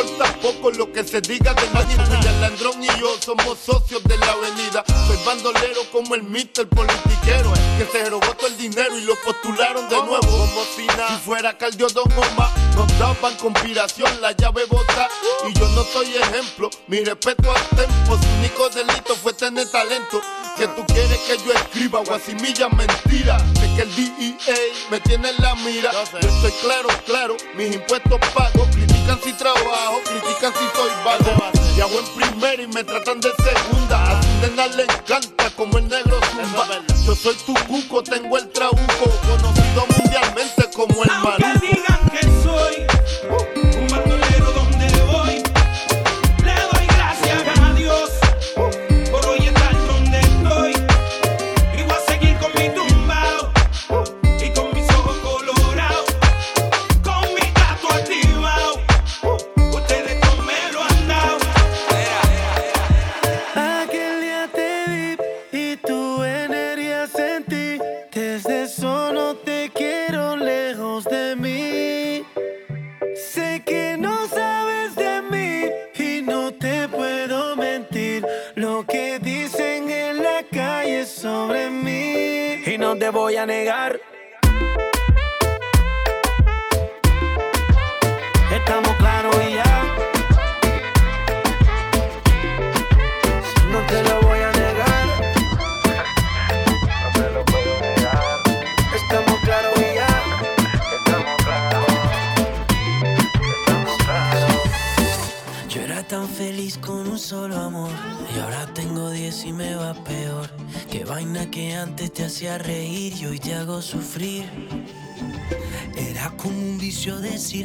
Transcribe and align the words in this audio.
importa 0.00 0.32
poco 0.40 0.70
lo 0.70 0.92
que 0.92 1.04
se 1.04 1.20
diga 1.20 1.54
de 1.54 1.70
nadie. 1.70 1.94
el 1.94 2.40
Landrón 2.40 2.82
y 2.82 2.86
yo 3.00 3.16
somos 3.20 3.58
socios 3.58 4.02
de 4.04 4.16
la 4.18 4.32
avenida. 4.32 4.84
Soy 5.06 5.16
bandolero 5.24 5.80
como 5.92 6.14
el 6.14 6.22
mister 6.22 6.68
politiquero. 6.68 7.52
Que 7.78 7.86
se 7.90 8.10
robó 8.10 8.26
todo 8.34 8.46
el 8.48 8.56
dinero 8.56 8.96
y 8.98 9.02
lo 9.02 9.14
postularon 9.16 9.88
de 9.88 9.96
nuevo. 9.96 10.20
Como 10.20 10.64
si 10.76 10.86
nada, 10.86 11.08
si 11.08 11.24
fuera 11.24 11.56
Cardiodón 11.56 12.10
Oma, 12.12 12.52
nos 12.74 12.98
daban 12.98 13.36
conspiración, 13.36 14.20
la 14.20 14.32
llave 14.32 14.64
bota. 14.66 15.08
Y 15.48 15.58
yo 15.58 15.68
no 15.68 15.84
soy 15.84 16.14
ejemplo, 16.16 16.70
mi 16.86 17.04
respeto 17.04 17.50
al 17.50 17.68
tempo. 17.76 18.18
Su 18.18 18.28
único 18.38 18.68
delito 18.70 19.14
fue 19.16 19.32
tener 19.32 19.70
talento. 19.70 20.20
Que 20.56 20.66
tú 20.68 20.84
quieres 20.86 21.18
que 21.18 21.38
yo 21.38 21.52
escriba 21.52 22.00
guasimilla 22.04 22.68
mentira. 22.68 23.38
De 23.60 23.74
que 23.76 23.82
el 23.82 23.94
DEA 23.94 24.56
me 24.90 25.00
tiene 25.00 25.30
en 25.30 25.42
la 25.42 25.54
mira. 25.56 25.92
Yo 25.92 26.28
estoy 26.28 26.52
claro, 26.62 26.88
claro, 27.06 27.36
mis 27.56 27.74
impuestos 27.74 28.18
pagos 28.34 28.68
critican 29.08 29.20
si 29.22 29.32
trabajo, 29.32 30.00
critican 30.04 30.52
si 30.52 30.76
soy 30.76 30.90
vago. 31.04 31.50
Y 31.76 31.80
hago 31.80 31.98
en 31.98 32.06
primera 32.14 32.62
y 32.62 32.66
me 32.66 32.84
tratan 32.84 33.20
de 33.20 33.30
segunda. 33.42 34.02
A 34.02 34.22
su 34.22 34.28
nena 34.40 34.66
le 34.68 34.82
encanta 34.82 35.50
como 35.56 35.78
el 35.78 35.88
negro 35.88 36.18
zumba. 36.32 36.66
Yo 37.06 37.14
soy 37.14 37.34
tu 37.46 37.54
cuco, 37.66 38.02
tengo 38.02 38.36
el 38.36 38.48
trabuco, 38.50 39.10
conocido 39.26 39.86
mundialmente 39.96 40.68
como 40.74 41.02
el 41.04 41.10
maluco. 41.22 42.47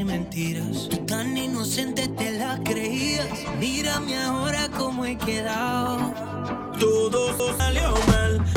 mentiras. 0.05 0.87
Tú 0.87 0.97
tan 1.07 1.35
inocente 1.35 2.07
te 2.07 2.31
la 2.31 2.59
creías. 2.63 3.27
Mírame 3.59 4.15
ahora 4.17 4.69
cómo 4.69 5.03
he 5.03 5.17
quedado. 5.17 6.13
Todo 6.79 7.57
salió 7.57 7.91
mal. 8.07 8.52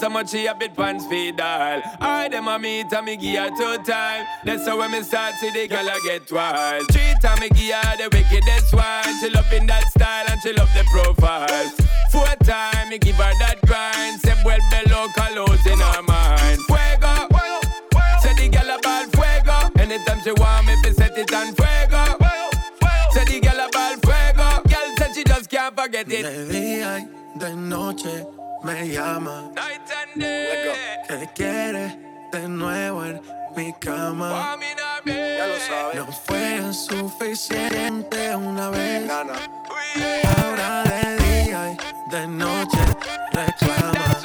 so 0.00 0.08
much 0.08 0.30
she 0.30 0.46
a 0.46 0.54
bit 0.54 0.74
pants 0.74 1.04
feed 1.06 1.38
all. 1.40 1.82
I 2.00 2.28
them 2.28 2.48
a 2.48 2.58
meet 2.58 2.90
and 2.90 3.04
me 3.04 3.16
give 3.16 3.36
her 3.38 3.50
two 3.50 3.82
time. 3.82 4.26
That's 4.44 4.66
how 4.66 4.78
when 4.78 4.92
me 4.92 5.02
start 5.02 5.34
see 5.34 5.50
the 5.50 5.68
girl 5.68 5.86
a 5.86 6.00
get 6.02 6.32
wild. 6.32 6.88
Three 6.90 7.14
time 7.20 7.38
me 7.40 7.50
give 7.50 7.74
her 7.74 7.96
the 7.98 8.08
wickedest 8.10 8.72
one. 8.72 9.04
She 9.20 9.26
in 9.56 9.66
that 9.66 9.84
style 9.88 10.24
and 10.30 10.40
she 10.40 10.54
love 10.54 10.72
the 10.72 10.84
profile. 10.90 11.68
Four 12.10 12.34
time 12.44 12.88
me 12.88 12.98
give 12.98 13.16
her 13.16 13.32
that 13.40 13.60
grind. 13.66 14.20
Say 14.20 14.34
well 14.42 14.58
below 14.72 15.06
colors 15.14 15.66
in 15.66 15.78
her 15.78 16.02
mind. 16.02 16.60
Fuego, 16.64 17.28
say 18.22 18.32
the 18.40 18.48
girl 18.48 18.80
ball. 18.80 19.04
fuego. 19.12 19.70
Anytime 19.78 20.20
she 20.24 20.32
want 20.32 20.66
me, 20.66 20.76
fi 20.82 20.92
set 20.92 21.18
it 21.18 21.34
on 21.34 21.52
fuego. 21.52 22.16
Say 23.12 23.24
the 23.24 23.40
girl 23.40 23.68
ball. 23.70 23.96
fuego. 24.00 24.62
Girl 24.66 24.96
said 24.96 25.14
she 25.14 25.24
just 25.24 25.50
can't 25.50 25.76
forget 25.76 26.06
it. 26.08 27.19
de 27.40 27.56
noche 27.56 28.26
me 28.62 28.86
llama. 28.86 29.50
Night 29.54 29.90
and 29.90 30.22
¿Qué 31.08 31.30
quieres 31.34 31.96
de 32.32 32.48
nuevo 32.48 33.04
en 33.06 33.22
mi 33.56 33.72
cama? 33.80 34.58
Ya 35.06 35.46
lo 35.46 35.58
sabes. 35.58 35.96
No 35.96 36.12
fue 36.12 36.72
suficiente 36.74 38.36
una 38.36 38.68
vez. 38.68 39.06
Nana. 39.06 39.32
Ahora 40.36 40.82
de 40.84 41.16
día 41.16 41.72
y 41.72 42.10
de 42.10 42.26
noche 42.28 42.78
reclama. 43.32 44.20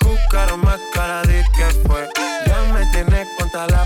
Cúcaro 0.00 0.56
más 0.58 0.80
cara, 0.92 1.22
di 1.22 1.42
que 1.56 1.88
fue. 1.88 2.08
Ya 2.46 2.62
me 2.72 2.86
tienes 2.92 3.28
contra 3.38 3.66
la 3.66 3.83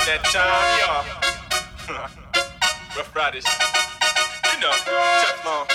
about 0.00 0.06
that 0.06 0.24
time, 0.32 0.78
y'all. 0.80 1.96
Rough 2.96 3.16
Riders. 3.16 3.44
You 4.52 4.60
know, 4.60 4.72
Teflon. 5.22 5.66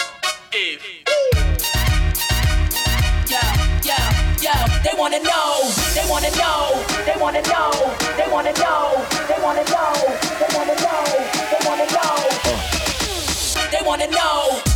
Eve. 0.53 0.81
Yo, 3.29 3.39
yo, 3.83 3.97
yo, 4.41 4.53
they 4.83 4.93
wanna 4.97 5.19
know, 5.19 5.69
they 5.93 6.05
wanna 6.09 6.31
know, 6.31 6.83
they 7.05 7.15
wanna 7.19 7.41
know, 7.41 7.71
they 8.15 8.27
wanna 8.31 8.53
know, 8.53 9.05
they 9.27 9.41
wanna 9.41 9.63
know, 9.63 9.95
they 10.39 10.45
wanna 10.45 10.45
know, 10.45 10.45
they 10.45 10.49
wanna 10.55 10.75
know, 10.75 11.03
they 11.51 11.67
wanna 11.67 11.85
know. 11.91 12.15
They 13.71 13.81
wanna 13.85 14.07
know. 14.07 14.74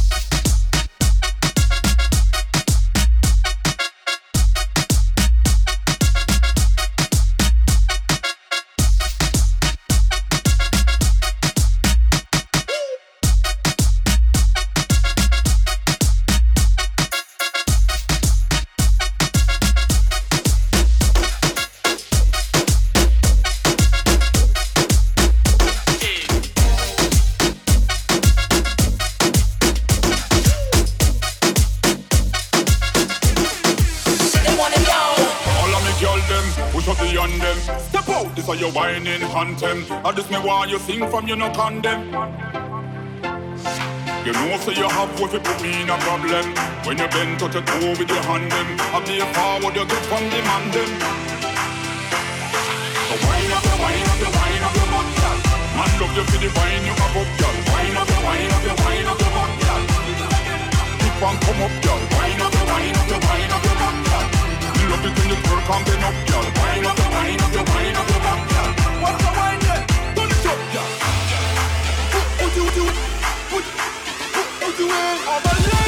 you 41.30 41.36
no 41.36 41.50
condemn. 41.52 42.10
You 44.26 44.34
know, 44.34 44.58
say 44.58 44.74
so 44.74 44.82
you 44.82 44.90
have 44.90 45.14
what 45.22 45.32
you 45.32 45.40
put 45.40 45.62
me 45.62 45.86
in 45.86 45.90
a 45.90 45.98
problem. 46.02 46.46
When 46.90 46.98
you 46.98 47.06
bend 47.06 47.38
to 47.38 47.46
the 47.46 47.62
toe 47.62 47.94
with 47.94 48.10
your 48.10 48.24
hand, 48.26 48.50
them, 48.50 48.66
I 48.90 48.98
be 49.06 49.22
a 49.22 49.28
power 49.38 49.62
you 49.62 49.86
get 49.86 50.04
from 50.10 50.26
the 50.26 50.42
them. 50.74 50.90
So 53.06 53.16
wind 53.22 53.54
up, 53.54 53.62
wind 53.78 54.10
up, 54.10 54.26
wind 54.26 54.66
up 54.66 54.74
your 54.74 54.90
butt, 54.90 55.10
girl. 55.22 55.38
Man 55.78 55.92
love 56.02 56.18
you 56.18 56.26
for 56.26 56.40
the 56.42 56.50
wine 56.50 56.82
you 56.90 56.98
have 56.98 57.18
up, 57.22 57.30
girl. 57.38 57.56
Wind 57.78 57.98
up, 58.02 58.10
wind 58.26 58.50
up, 58.50 58.80
wind 58.90 59.10
up 59.14 59.22
your 59.22 59.32
butt, 59.38 59.54
girl. 59.62 59.84
Keep 60.98 61.22
on 61.30 61.36
come 61.46 61.62
up, 61.62 61.76
girl. 61.86 62.02
wind 62.10 62.42
up, 62.42 62.58
wine 62.58 62.98
up, 62.98 63.12
wine 63.22 63.54
up 63.54 63.64
your 63.70 63.78
butt, 63.78 63.98
girl. 64.10 64.26
Love 64.90 65.06
it 65.06 65.14
when 65.14 65.30
you 65.30 65.38
twerk 65.46 65.70
and 65.78 65.84
bend 65.86 66.06
up, 66.10 66.18
girl. 66.26 66.46
Wind 66.58 66.86
up, 66.90 66.98
wind 66.98 67.42
up, 67.46 67.70
wind 67.70 67.98
up 68.02 68.10
your 68.10 68.22
butt, 68.26 68.42
girl. 68.50 68.70
What's 68.98 69.22
the 69.22 69.30
wind 69.38 69.62
girl? 69.62 69.89
Put 72.70 72.78
you, 72.78 72.86
put, 73.50 73.64
put, 73.64 74.46
put 74.62 74.80
you 74.80 74.86
in. 74.86 75.18
I'm 75.28 75.79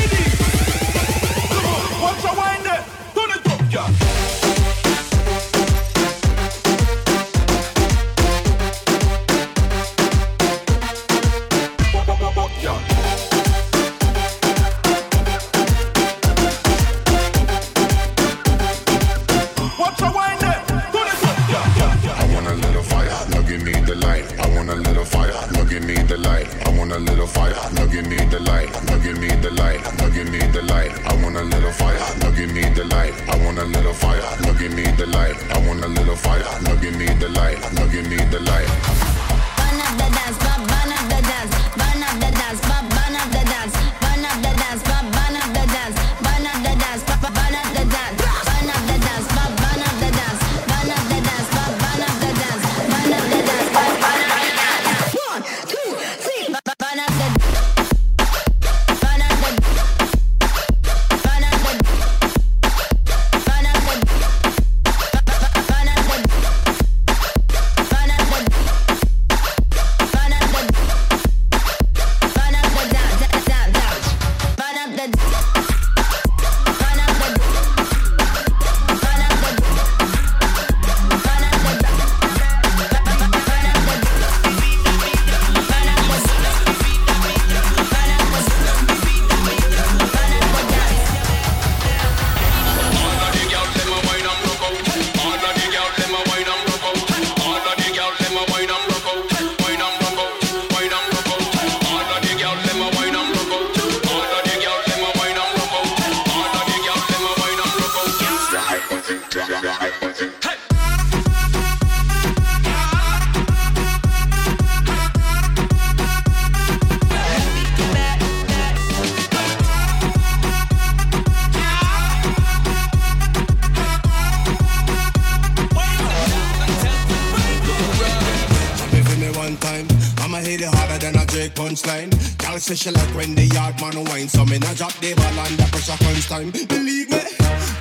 say 132.61 132.75
she 132.75 132.91
like 132.91 133.15
when 133.15 133.33
the 133.33 133.45
yard 133.45 133.81
man 133.81 134.03
wine. 134.05 134.29
So 134.29 134.45
me 134.45 134.59
nah 134.59 134.73
drop 134.73 134.93
the 134.99 135.13
ball 135.15 135.39
under 135.39 135.63
pressure 135.71 135.97
first 135.97 136.29
time. 136.29 136.51
Believe 136.51 137.09
me, 137.09 137.23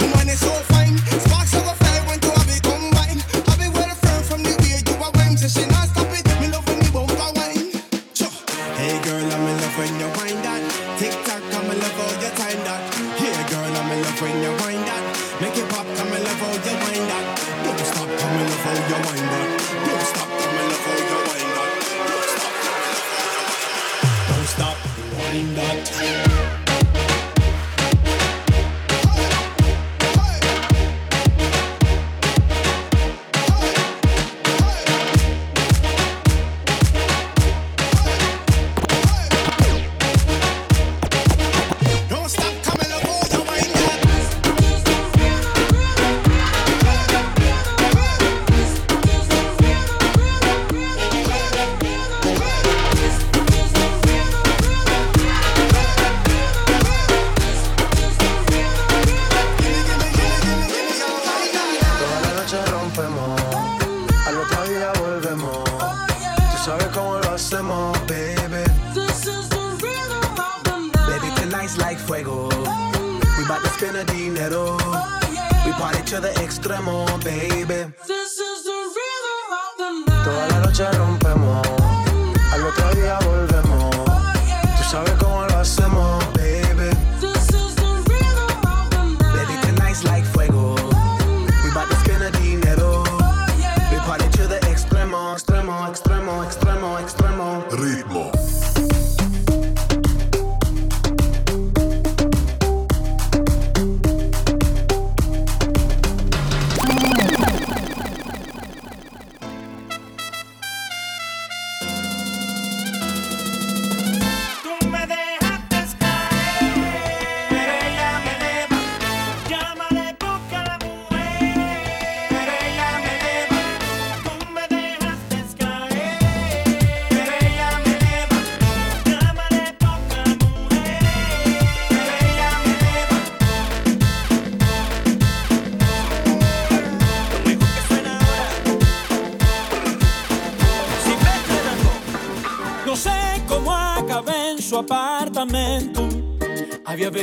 woman 0.01 0.29
is 0.29 0.41
so 0.41 0.70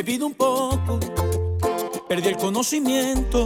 bebido 0.08 0.26
un 0.26 0.36
poco, 0.36 1.00
perdí 2.08 2.30
el 2.30 2.38
conocimiento. 2.38 3.46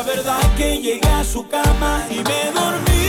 La 0.00 0.06
verdad 0.06 0.40
que 0.56 0.78
llegué 0.78 1.08
a 1.08 1.22
su 1.22 1.46
cama 1.46 2.06
y 2.08 2.14
me 2.22 2.58
dormí 2.58 2.99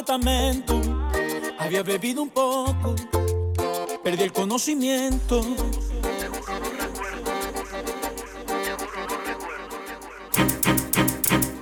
apartamento. 0.00 0.80
Había 1.58 1.82
bebido 1.82 2.22
un 2.22 2.30
poco, 2.30 2.94
perdí 4.02 4.24
el 4.24 4.32
conocimiento. 4.32 5.42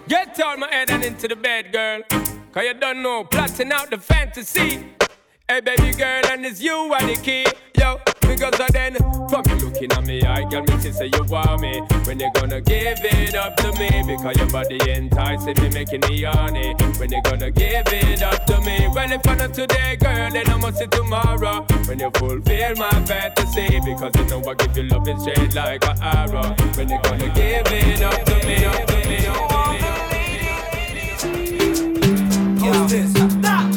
Get 0.07 0.40
out 0.40 0.59
my 0.59 0.68
head 0.70 0.90
and 0.90 1.05
into 1.05 1.27
the 1.29 1.35
bed, 1.35 1.72
girl. 1.72 2.03
Cause 2.53 2.64
you 2.64 2.74
don't 2.74 3.03
know, 3.03 3.24
plotting 3.24 3.72
out 3.72 3.90
the 3.90 3.98
fantasy. 3.98 4.87
Hey, 5.48 5.61
baby 5.61 5.92
girl, 5.92 6.22
and 6.31 6.46
it's 6.46 6.61
you 6.61 6.92
are 6.92 7.07
the 7.07 7.16
key. 7.20 7.44
Because 8.38 8.61
I 8.61 8.68
then, 8.70 8.94
from 9.29 9.42
you 9.48 9.57
looking 9.66 9.90
at 9.90 10.07
me, 10.07 10.22
I 10.22 10.42
got 10.42 10.68
me 10.68 10.77
to 10.83 10.92
say 10.92 11.07
you 11.07 11.24
want 11.24 11.61
me. 11.61 11.81
When 12.05 12.20
you 12.20 12.31
gonna 12.35 12.61
give 12.61 12.98
it 13.03 13.35
up 13.35 13.57
to 13.57 13.72
me? 13.72 13.90
Because 14.07 14.37
your 14.37 14.46
body 14.46 14.79
enticing 14.88 15.61
me, 15.61 15.68
making 15.70 16.03
me 16.03 16.22
horny. 16.22 16.72
When 16.98 17.11
you 17.11 17.20
gonna 17.22 17.51
give 17.51 17.88
it 17.88 18.22
up 18.22 18.46
to 18.46 18.61
me? 18.61 18.87
Well, 18.94 19.11
if 19.11 19.27
I 19.27 19.35
not 19.35 19.55
today, 19.55 19.96
girl, 19.96 20.31
then 20.31 20.48
I 20.48 20.57
must 20.57 20.79
see 20.79 20.87
tomorrow. 20.87 21.66
When 21.87 21.98
you 21.98 22.12
fulfill 22.14 22.77
my 22.77 23.05
fantasy, 23.07 23.81
because 23.81 24.14
you 24.14 24.24
know 24.27 24.48
I 24.48 24.55
give 24.55 24.77
you 24.77 24.85
love 24.85 25.09
and 25.09 25.20
straight 25.20 25.55
like 25.57 25.85
an 25.85 26.01
arrow. 26.01 26.55
When 26.77 26.90
you 26.90 27.01
gonna 27.03 27.35
give 27.35 27.66
it 27.66 28.03
up 28.03 28.24
to 28.24 28.46
me? 28.46 28.64
Up 28.64 28.87
to 28.87 29.09
me, 29.09 29.27
up 29.27 29.48
to 31.18 31.29
me. 32.55 32.68
Up 32.68 32.88
to 32.88 33.62
me. 33.64 33.67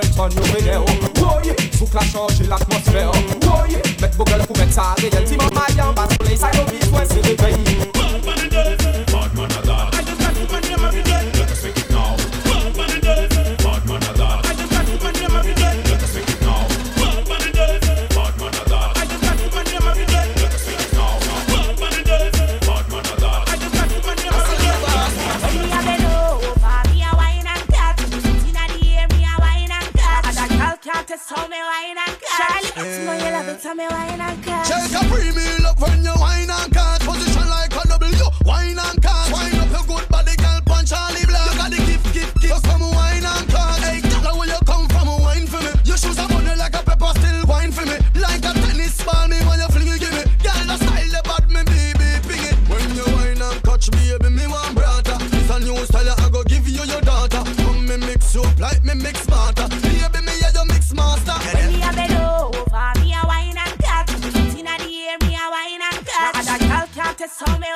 feuilleton 0.00 0.28
numéro. 0.28 0.84
Oui, 1.16 1.52
faut 1.78 1.86
que 1.86 1.94
la 1.94 2.02
changer 2.02 2.44
l'atmosphère. 2.44 3.10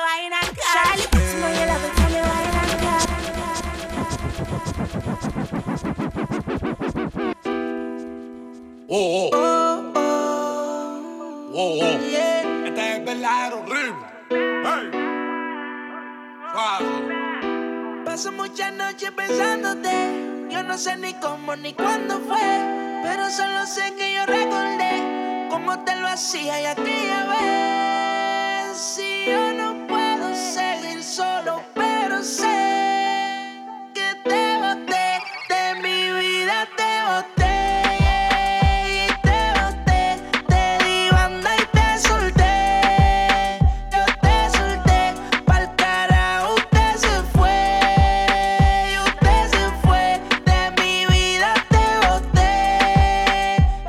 vaina 0.07 0.37
y 0.41 0.47
el 1.27 1.41
vaina 1.41 1.75
Oh, 8.89 8.95
oh. 8.99 9.29
Oh, 9.33 9.91
oh. 9.95 10.01
Oh, 11.53 11.79
oh. 11.81 11.99
Yeah. 12.09 12.67
Este 12.67 12.83
es 12.95 13.05
verdadero 13.05 13.57
ritmo. 13.65 14.05
Hey. 14.29 14.85
Suave. 16.53 18.03
Paso 18.05 18.31
muchas 18.31 18.73
noches 18.73 19.11
pensándote. 19.11 19.93
Yo 20.49 20.63
no 20.63 20.77
sé 20.77 20.95
ni 20.95 21.13
cómo 21.15 21.55
ni 21.57 21.73
cuándo 21.73 22.19
fue. 22.21 22.47
Pero 23.03 23.29
solo 23.29 23.65
sé 23.65 23.93
que 23.97 24.13
yo 24.15 24.25
recordé 24.25 25.47
cómo 25.49 25.83
te 25.83 25.95
lo 25.97 26.07
hacía 26.07 26.61
y 26.61 26.65
aquella 26.65 27.25
vez. 27.25 28.77
Si 28.77 29.25
yo 29.25 29.53
no 29.53 29.76
solo, 31.17 31.63
pero 31.73 32.21
sé 32.21 32.45
que 33.95 34.07
te 34.29 34.41
boté. 34.63 35.07
De 35.49 35.63
mi 35.81 35.99
vida 36.19 36.57
te 36.79 36.91
boté. 37.09 37.57
Y 38.93 39.07
te 39.25 39.39
boté. 39.57 40.01
Te 40.51 40.63
di 40.85 41.09
banda 41.09 41.51
y 41.61 41.65
te 41.77 41.87
solté. 42.07 42.55
Yo 43.93 44.03
te 44.25 44.35
solté. 44.57 44.99
Pa'l 45.47 45.65
carajo 45.75 46.53
usted 46.53 46.91
se 47.05 47.15
fue. 47.35 47.59
Y 48.91 48.93
usted 49.09 49.41
se 49.55 49.65
fue. 49.83 50.05
De 50.49 50.59
mi 50.79 50.93
vida 51.15 51.51
te 51.73 51.85
boté. 52.05 52.53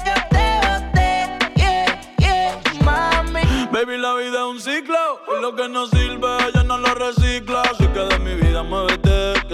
Yo 0.07 0.14
te 0.35 0.47
boté. 0.67 1.11
Yeah, 1.57 1.88
yeah, 2.23 2.51
mami. 2.83 3.45
Baby, 3.71 3.99
la 3.99 4.14
vida 4.14 4.38
es 4.38 4.49
un 4.55 4.61
ciclo 4.61 5.03
y 5.37 5.43
lo 5.43 5.55
que 5.55 5.69
no 5.69 5.85
sirve 5.88 5.98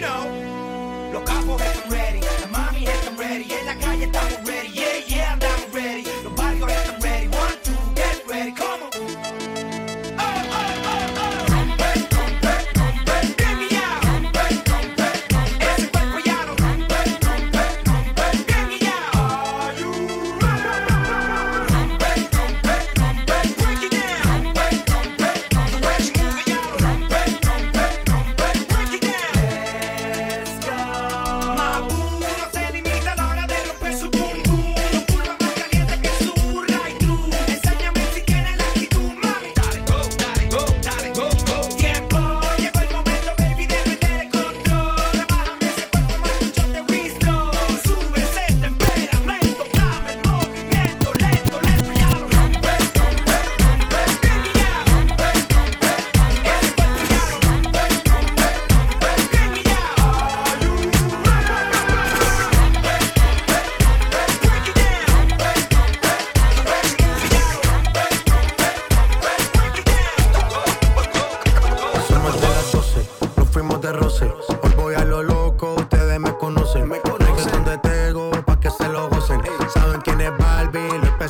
You 0.00 0.06
know, 0.06 1.10
los 1.12 1.22
capos 1.24 1.60
están 1.60 1.90
ready, 1.90 2.20
la 2.20 2.46
mami 2.46 2.86
están 2.86 3.18
ready, 3.18 3.46
en 3.52 3.66
la 3.66 3.76
calle 3.76 4.04
estamos 4.04 4.40
ready, 4.46 4.72
yeah, 4.72 4.99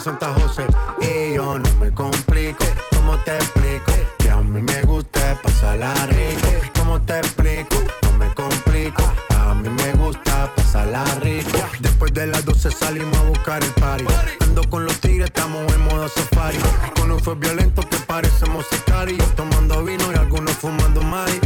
Presenta 0.03 0.33
José. 0.33 0.65
Y 1.03 1.35
yo 1.35 1.59
no 1.59 1.75
me 1.79 1.93
complico, 1.93 2.65
¿cómo 2.97 3.19
te 3.19 3.37
explico? 3.37 3.93
Que 4.19 4.31
a 4.31 4.37
mí 4.37 4.63
me 4.63 4.81
gusta 4.85 5.39
pasarla 5.43 5.93
rico. 6.07 6.49
¿Cómo 6.79 7.03
te 7.03 7.19
explico? 7.19 7.77
No 8.05 8.13
me 8.13 8.33
complico, 8.33 9.03
a 9.37 9.53
mí 9.53 9.69
me 9.69 9.93
gusta 10.03 10.51
pasarla 10.57 11.05
rico. 11.21 11.59
Después 11.81 12.15
de 12.15 12.29
las 12.29 12.47
12 12.47 12.71
salimos 12.71 13.15
a 13.19 13.25
buscar 13.25 13.63
el 13.63 13.71
party. 13.73 14.07
Ando 14.41 14.63
con 14.71 14.87
los 14.87 14.99
tigres, 15.01 15.27
estamos 15.27 15.71
en 15.71 15.83
modo 15.83 16.09
safari. 16.09 16.57
Con 16.99 17.11
un 17.11 17.21
fue 17.21 17.35
violento 17.35 17.83
que 17.83 17.99
parecemos 17.99 18.65
sicarios. 18.71 19.37
Tomando 19.37 19.85
vino 19.85 20.11
y 20.15 20.17
algunos 20.17 20.53
fumando 20.53 21.03
mai. 21.03 21.39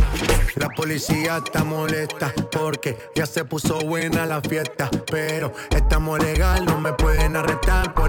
La 0.55 0.69
policía 0.69 1.43
está 1.45 1.65
molesta 1.65 2.33
porque 2.53 2.97
ya 3.17 3.27
se 3.27 3.45
puso 3.45 3.81
buena 3.81 4.27
la 4.27 4.41
fiesta. 4.41 4.89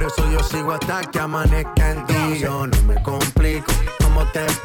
Por 0.06 0.13
eso 0.13 0.32
yo 0.32 0.39
sigo 0.44 0.72
hasta 0.72 1.02
que 1.02 1.18
amanezca 1.18 1.91
en 1.91 2.06
ti. 2.06 2.38
Yo 2.38 2.68
no 2.68 2.82
me 2.84 3.02
complico, 3.02 3.72
¿cómo 4.04 4.24
te? 4.28 4.64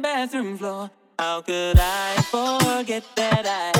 bathroom 0.00 0.56
floor. 0.58 0.90
How 1.18 1.42
could 1.42 1.78
I 1.78 2.16
forget 2.30 3.04
that 3.16 3.46
I? 3.46 3.79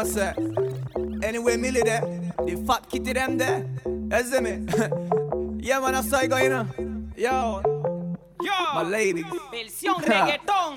mama 0.00 0.10
say. 0.10 0.32
Anyway, 1.22 1.56
Millie 1.56 1.82
there, 1.82 2.00
the 2.44 2.62
fat 2.66 2.88
kitty 2.88 3.12
them 3.12 3.38
there. 3.38 3.66
it 4.10 4.42
me. 4.42 4.66
yeah, 5.60 5.80
man, 5.80 5.92
that's 5.92 6.10
how 6.10 6.18
I 6.18 6.26
go, 6.26 6.36
you 6.38 6.48
know. 6.48 6.66
Yo. 7.16 7.62
Yo. 8.42 8.74
My 8.74 8.82
lady. 8.82 9.22
Versión 9.52 10.02
reggaeton. 10.02 10.76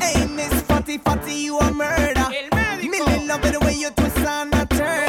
hey, 0.00 0.26
Miss 0.26 0.62
Fatty 0.62 0.98
Fatty, 0.98 1.34
you 1.34 1.58
a 1.58 1.70
murder. 1.72 2.26
Millie 2.82 3.26
love 3.26 3.44
it 3.44 3.52
the 3.52 3.60
way 3.60 3.74
you 3.74 3.90
twist 3.90 4.18
and 4.18 4.70
turn. 4.70 5.07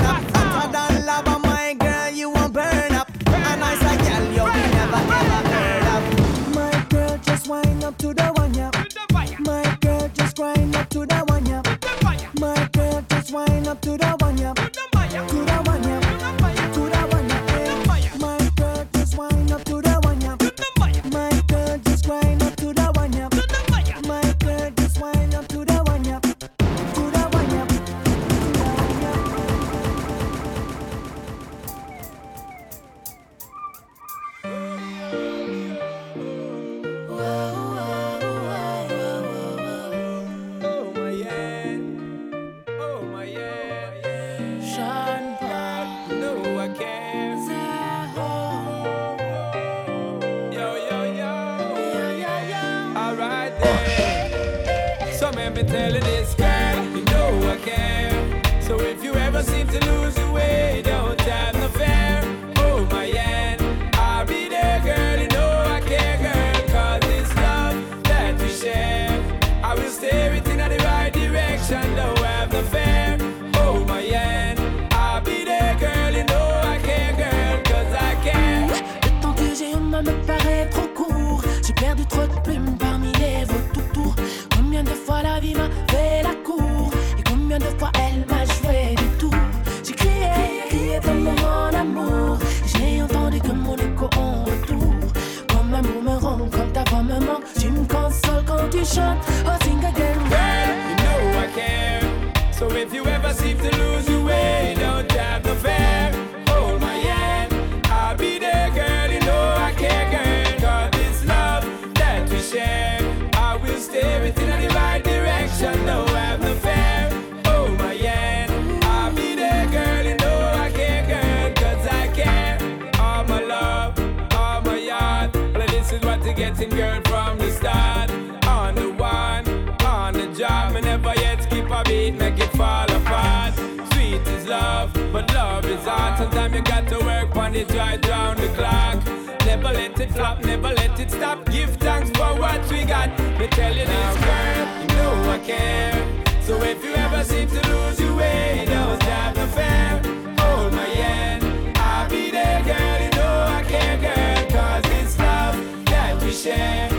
Time 136.32 136.54
you 136.54 136.62
got 136.62 136.88
to 136.88 137.00
work 137.00 137.36
on 137.36 137.56
it 137.56 137.69
right 137.73 138.04
round 138.08 138.40
the 138.40 138.48
clock. 138.50 139.04
Never 139.46 139.73
let 139.73 140.00
it 140.00 140.12
flop, 140.12 140.44
never 140.44 140.69
let 140.69 141.00
it 141.00 141.12
stop. 141.12 141.46
Give 141.46 141.69
thanks 141.77 142.10
for 142.12 142.40
what 142.40 142.62
we 142.71 142.86
got. 142.86 143.10
Me 143.40 143.48
tell 143.48 143.75
you 143.75 143.86
this, 143.86 144.17
girl, 144.17 144.82
you 144.82 144.88
know 144.88 145.32
I 145.32 145.40
care. 145.40 146.23
So 146.42 146.62
if 146.62 146.84
you 146.84 146.94
ever 146.94 147.23
seem 147.23 147.48
to 147.50 147.62
lose 147.69 148.00
your 148.00 148.15
way, 148.15 148.65
don't 148.67 149.02
stop 149.02 149.34
the 149.36 149.48
fear. 149.48 150.02
Hold 150.40 150.73
my 150.73 150.86
hand, 150.86 151.77
I'll 151.77 152.10
be 152.10 152.32
there, 152.32 152.63
girl. 152.63 153.02
You 153.04 153.10
know 153.17 153.46
I 153.58 153.63
care, 153.67 153.98
girl. 153.98 154.50
Cause 154.50 154.84
it's 155.00 155.17
love 155.19 155.86
that 155.86 156.21
we 156.23 156.32
share. 156.32 156.90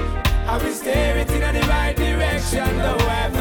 I 0.46 0.58
will 0.62 0.72
steer 0.72 1.16
it 1.16 1.30
in 1.30 1.54
the 1.54 1.66
right 1.68 1.96
direction, 1.96 2.76
though 2.78 2.98
I've 2.98 3.39